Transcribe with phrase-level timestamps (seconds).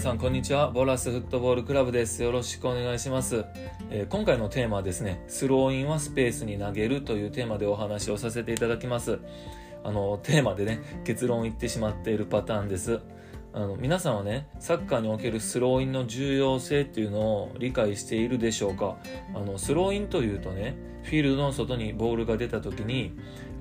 [0.00, 0.70] さんこんにちは。
[0.70, 2.22] ボラスフットボールクラブです。
[2.22, 3.44] よろしくお願いします、
[3.90, 9.18] えー、今回のテーマはですねスローインはスペースに投げるというテーマでお話をさせていただきます。
[9.84, 13.00] あのテーマでね結論言ってしまっているパターンです。
[13.52, 18.96] あの皆さんはねサッカーにおけるスローインの重要性っていうのを理解しているでしょうか？
[19.34, 23.12] あのスローインというとねフィールドの外にボールが出た時に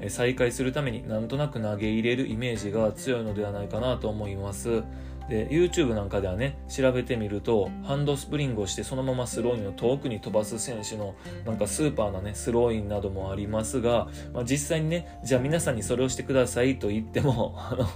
[0.08, 4.84] 再開するためになんとなく投げ入れるイメージが強いのではないかなと思います。
[5.30, 11.14] で YouTube なんかではね調べてみるとハンドスプリングをしてそのままスローインを遠くに飛ばす選手の
[11.46, 17.88] なんかスーパーなねスローインなどもありますが、まあ、実際にねじゃあ皆さんにそれをしてくださいと言っても あの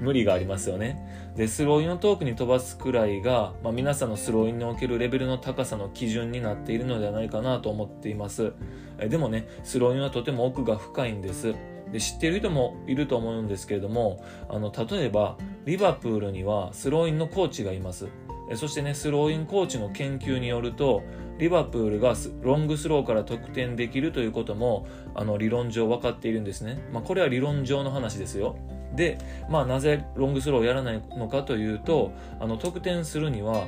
[0.00, 1.32] 無理がありますよね。
[1.34, 8.52] でスローインを遠くに飛ばすくらいが、まあ、皆さんのスローインにおけるレベルの高さの基準になっているのではないかなと思っています。
[8.98, 11.54] えでもねスローインはとても奥が深いんです。
[11.92, 18.08] で知っている人もいると思うんですけれどもあの例えばリバプールにはスローインのコーチがいます。
[18.54, 21.02] そしてねスローインコーチの研究によると
[21.38, 28.56] リバプールがロングスローから得点できるということもあの理論上分かっているんですね、まあ、これは理論上の話ですよ。
[28.94, 29.16] で、
[29.48, 33.66] まあ、なぜロングスローをやらないのかというとあの得点するには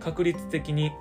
[0.00, 0.92] 確率的に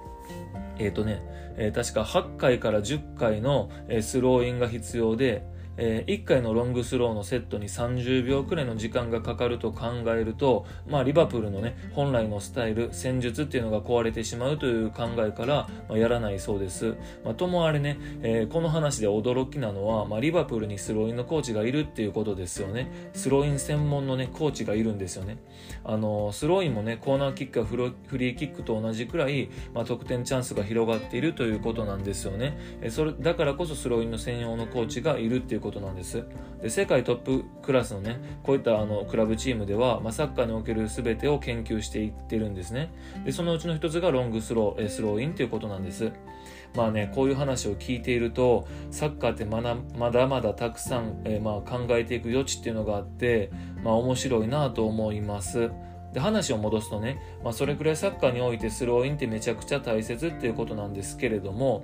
[0.77, 1.21] えっ、ー、とね、
[1.57, 3.69] えー、確か8回から10回の、
[4.01, 5.45] スローインが必要で
[5.77, 23.09] えー、1回のロングスローのセットに30秒くらいの時間がかかると考えると、まあ、リバプールのね本来のスタイル戦術っていうのが壊れてしまうという考えから、まあ、やらないそうです、まあ、ともあれね、えー、この話で驚きなのは、まあ、リバプールにスローインのコーチがいるっていうことですよね。
[23.13, 25.37] スローイン専門のねコーチがいるんですよね。
[25.83, 36.23] あのスローインもねコーナーキックやフリーキックと同じくらい、まあ、得点チャンスが広がっているということなんですよね、えー、それだからこそスローインの専用のコーチがいるっていうことなんです。
[36.61, 42.91] で世界トップクラスのねこういったあのクラブチームでは、まあ、サッカーにおける全てを研究していってるんですね。
[43.25, 46.11] でそのうちの一つがロングスロースローインということなんです。
[46.75, 53.51] まあねこういう話を聞いているとサッカーってまだまだまだたくさん、えー、まあ考えていく余地っていうのがあって
[53.83, 55.71] まあ面白いなと思います。
[56.13, 61.83] で話を戻すとね、まあ、それくらいサッカーにおいてスローインってめちゃくちゃ大切っていうことなんですけれども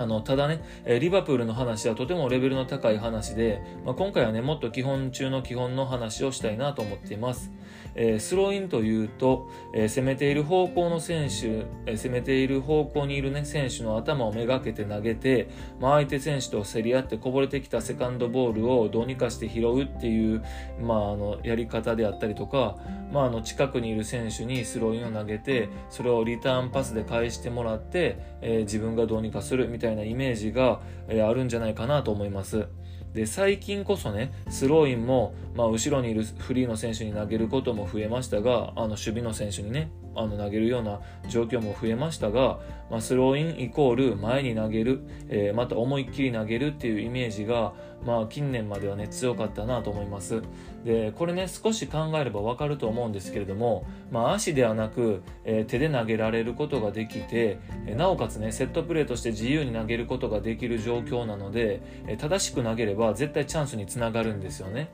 [0.00, 0.62] あの、ただね、
[0.98, 7.52] リバプールの話はとてもレベルの高い話で、まあ、今回はね、もっと基本中の基本の話をしたいなと思っています。
[7.94, 15.50] えー、スローインというと、えー、攻めている方向の選手、えー、攻めている方向にいるね、選手の頭をめがけて投げて、
[15.80, 20.42] まあ、相手選手と競り合ってこぼれてきたセカンドボールをどうにかして拾うっていう、
[20.80, 22.76] まあ、あの、やり方であったりとか、
[23.12, 32.68] まあ、あの、近くにいる選手にスローインを投げて、それをリターンパスで返してもらって、え自分がどうにかするみたいなたいなイメージが、えあるんじゃないかなと思います。
[33.12, 42.58] で最近こそねスローインも、まあ、後ろにいるフリーの選手に投げることも増えましたがあの守備の選手にねあの投げるような状況も増えましたが、
[42.90, 47.72] まあ、スローインイコール前に投げる、えー、また思いっきり投げるっていうイメージが、
[48.04, 50.42] まあ、近年まではね強かったなと思います。
[50.84, 64.90] でこれね少し考えればわかると思うんですけれども、まあ、足ではなく、えー、手で投げられることができて、えー、なおかつねセットプレーとして自由に投げることができる状況なので、え、正しく投げれば絶対チャンスにつながるんですよね、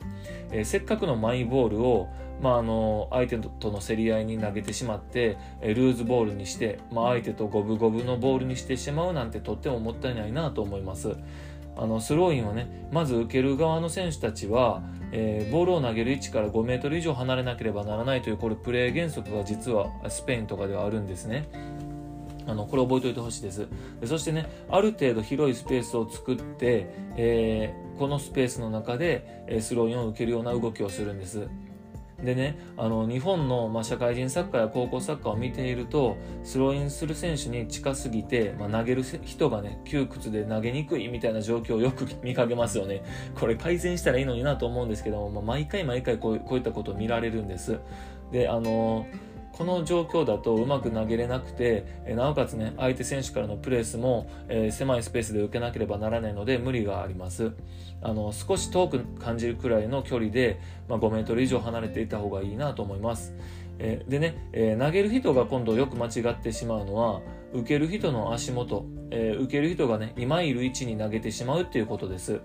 [0.51, 2.09] えせっかくのマイボールを
[2.41, 11.17] まあ、あの相手との競り合いに投げてしまってルーズボールにして、まあ、相手と五分五分のボールにしてしまうなんてとってももったいないなと思います。
[11.79, 14.83] あのスローインをねまず受ける側の選手たちは、
[15.13, 21.49] えー、ボールを投げる位置から5メートル以上離れなければならないというこれプレー原則が実はスペインとかではあるんですね。
[22.49, 23.67] あのこれ覚えておいてほしいです。
[24.01, 26.87] でそしてねある程度広いスペースを作って、
[27.17, 31.49] えー、このスペースの中でスローインを受けるような動きをするんです。
[32.23, 43.03] でねあの日本の、まあ、社会人サッカーや高校サッカーを見ているとスローインする選手に近すぎて、まあ、投げる人がね窮屈で投げにくいみたいな状況をよく 見かけますよね。
[43.39, 47.79] これ改善したらいいのになと思うんですけども、まあ、毎回毎回こうこういったことを見られるんです。
[48.33, 49.07] であの
[49.57, 57.53] この状況だとうまく投げれなくて、えなおかつね、相手選手からのプレスも、えー、狭いスペースで受けなければならないので無理があります。
[58.03, 63.35] あの、少し遠く感じるくらいの距離で、まあ、5メートル以上離れていた方がいいなと思います。
[63.79, 67.23] えー、でね、えー、投げる人が今度よく間違ってしまうのは、
[67.55, 72.43] 受ける人の足元、え、受ける人がね、今いる位置に投げてしまうっていうことです。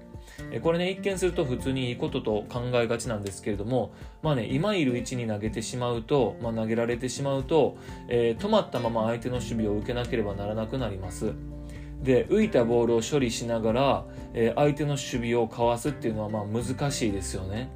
[0.61, 3.91] これね、一見すると普通にいいことと考えがちなんですけれども、
[4.21, 7.77] まあね、今いる位置に投げてしまうと、まあ、投げられてしまうと、
[8.07, 11.33] えー、止まったまま相手の守備を受けなければならなくなります。
[12.01, 17.69] で、浮いたボールを処理しながら、えー、相手の守備をかわすっていうのはまあ難しいですよね。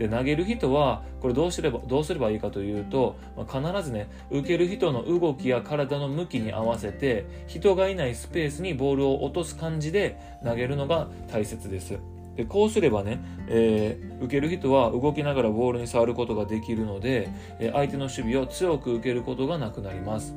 [0.00, 11.98] で投げる人はこれどうすればどうすればいいかというと、まあ、必ずね受ける人の動きや体の向きに合わせて人がいないスペースにボールを落とす感じで投げるのが大切です。
[12.34, 17.28] でこうすればね、えー、受ける人は動きながらボールに触ることができるので、
[17.58, 20.34] え相手の守備を強く受けることがなくなります。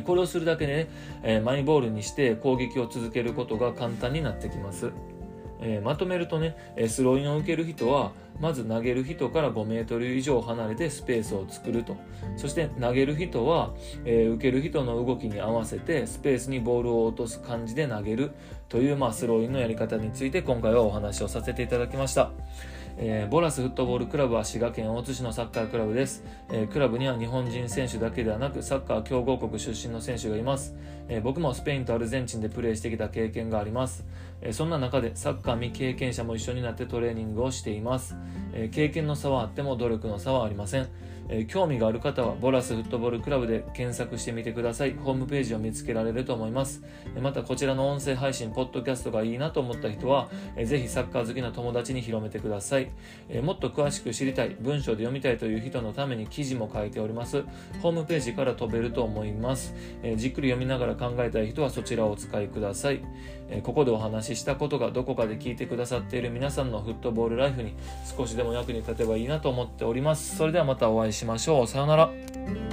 [0.00, 0.88] これをするだけで、
[1.22, 4.90] ね、マイボールにして攻撃を続けることが簡単になってきます。
[5.62, 6.56] え、まとめるとね、
[6.88, 11.96] スローインを受ける人は、まず投げる人から5メートル以上離れてスペースを作ると。
[12.36, 13.72] そして投げる人は、
[14.04, 18.32] え、受ける人の動きに合わせてスペースにボールを落とす感じで投げる
[18.68, 22.32] という、まあ、スローインのやり方について今回はお話をさせていただきました。
[22.96, 30.74] えー、ボラスフットボールクラブは滋賀県大津市のサッカークラブです、えー、クラブには日本人選手だけではなくサッカー強豪国出身の選手がいます、
[31.08, 34.04] えー、僕もスペインとアルゼンチンでプレーしてきた経験があります、
[34.40, 38.16] えそんな中でサッカー未経験者も一緒になってトレーニングをしています、
[38.52, 40.88] え経験の差はあっても努力の差はありません
[41.28, 44.94] え興味がある方はボラスフットボールクラブで検索してみてください。
[44.94, 46.82] ホームページを見つけられると思います。
[47.16, 52.90] えまたこちらの音声配信、ポッドキャストがいいなと思った人は、えぜひサッカー好きな友達に広めてください。
[53.28, 57.42] えもっと詳しく知りたい、文章で読みたいという人のために記事も書いております。
[57.80, 59.74] ホームページから飛べると思います。
[60.02, 63.00] えじっくり読みながら考えたい人はそちらをお使いください。
[63.50, 67.74] えここでお話ししたことがどこかで聞いてくださっている皆さんのフットボールライフに
[68.16, 70.36] 少しでも役に立てばいいなと思っております。
[70.36, 71.66] それではまたお会いしましょう。
[71.66, 72.71] さようなら。